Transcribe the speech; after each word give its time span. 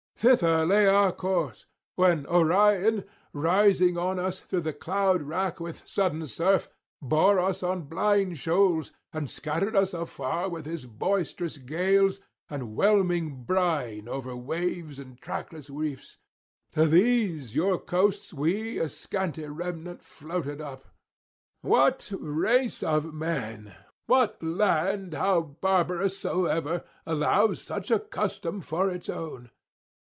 Thither 0.15 0.67
lay 0.67 0.85
our 0.85 1.11
course... 1.11 1.65
when 1.95 2.27
Orion 2.27 3.05
rising 3.33 3.97
on 3.97 4.19
us 4.19 4.39
through 4.39 4.61
the 4.61 4.71
cloudrack 4.73 5.59
with 5.59 5.81
sudden 5.89 6.27
surf 6.27 6.69
bore 7.01 7.39
us 7.39 7.63
on 7.63 7.87
blind 7.87 8.37
shoals, 8.37 8.91
and 9.11 9.27
scattered 9.27 9.75
us 9.75 9.95
afar 9.95 10.47
with 10.47 10.67
his 10.67 10.85
boisterous 10.85 11.57
gales 11.57 12.19
and 12.51 12.75
whelming 12.75 13.45
brine 13.45 14.07
over 14.07 14.35
waves 14.35 14.99
and 14.99 15.19
trackless 15.19 15.71
reefs. 15.71 16.17
To 16.73 16.85
these 16.85 17.55
your 17.55 17.79
coasts 17.79 18.31
we 18.31 18.77
a 18.77 18.89
scanty 18.89 19.47
remnant 19.47 20.03
floated 20.03 20.61
up. 20.61 20.85
What 21.61 22.11
race 22.13 22.83
of 22.83 23.11
men, 23.11 23.73
what 24.05 24.37
land 24.43 25.15
how 25.15 25.41
barbarous 25.41 26.15
soever, 26.15 26.83
allows 27.07 27.59
such 27.63 27.89
a 27.89 27.97
custom 27.99 28.61
for 28.61 28.87
its 28.91 29.09
own? 29.09 29.49